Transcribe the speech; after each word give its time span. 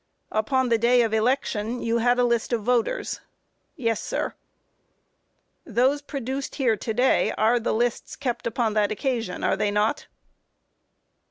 Q. 0.31 0.39
Upon 0.39 0.69
the 0.69 0.79
day 0.79 1.03
of 1.03 1.13
election 1.13 1.79
you 1.83 1.99
had 1.99 2.17
a 2.17 2.23
list 2.23 2.51
of 2.53 2.63
voters? 2.63 3.19
A. 3.77 3.81
Yes, 3.83 4.01
sir. 4.01 4.33
Q. 5.65 5.73
Those 5.73 6.01
produced 6.01 6.55
here 6.55 6.75
to 6.75 6.91
day 6.95 7.31
are 7.37 7.59
the 7.59 7.71
lists 7.71 8.15
kept 8.15 8.47
upon 8.47 8.73
that 8.73 8.91
occasion, 8.91 9.43
are 9.43 9.55
they 9.55 9.69
not? 9.69 10.07